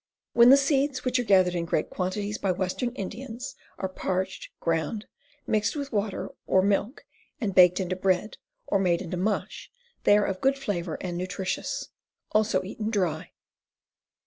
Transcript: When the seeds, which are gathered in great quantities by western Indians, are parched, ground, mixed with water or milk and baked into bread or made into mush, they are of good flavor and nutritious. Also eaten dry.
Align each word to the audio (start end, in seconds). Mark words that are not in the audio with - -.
When 0.33 0.49
the 0.49 0.57
seeds, 0.57 1.05
which 1.05 1.19
are 1.19 1.23
gathered 1.23 1.53
in 1.53 1.65
great 1.65 1.91
quantities 1.91 2.39
by 2.39 2.51
western 2.53 2.89
Indians, 2.95 3.53
are 3.77 3.87
parched, 3.87 4.49
ground, 4.59 5.05
mixed 5.45 5.75
with 5.75 5.91
water 5.91 6.31
or 6.47 6.63
milk 6.63 7.05
and 7.39 7.53
baked 7.53 7.79
into 7.79 7.95
bread 7.95 8.37
or 8.65 8.79
made 8.79 9.03
into 9.03 9.17
mush, 9.17 9.71
they 10.03 10.17
are 10.17 10.25
of 10.25 10.41
good 10.41 10.57
flavor 10.57 10.97
and 11.01 11.19
nutritious. 11.19 11.89
Also 12.31 12.63
eaten 12.63 12.89
dry. 12.89 13.29